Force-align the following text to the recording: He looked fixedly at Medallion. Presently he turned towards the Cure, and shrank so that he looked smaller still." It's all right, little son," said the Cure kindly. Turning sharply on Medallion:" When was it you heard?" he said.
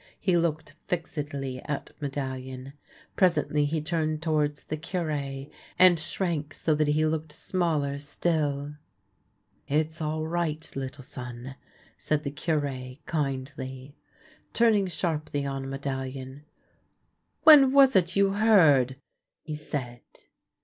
He 0.19 0.35
looked 0.35 0.73
fixedly 0.87 1.61
at 1.65 1.91
Medallion. 2.01 2.73
Presently 3.15 3.65
he 3.65 3.81
turned 3.81 4.19
towards 4.19 4.63
the 4.63 4.75
Cure, 4.75 5.47
and 5.77 5.99
shrank 5.99 6.55
so 6.55 6.73
that 6.73 6.87
he 6.87 7.05
looked 7.05 7.31
smaller 7.31 7.99
still." 7.99 8.73
It's 9.79 10.01
all 10.01 10.25
right, 10.25 10.75
little 10.75 11.03
son," 11.03 11.53
said 11.99 12.23
the 12.23 12.31
Cure 12.31 12.95
kindly. 13.05 13.95
Turning 14.53 14.87
sharply 14.87 15.45
on 15.45 15.69
Medallion:" 15.69 16.45
When 17.43 17.71
was 17.71 17.95
it 17.95 18.15
you 18.15 18.31
heard?" 18.31 18.95
he 19.43 19.53
said. 19.53 20.01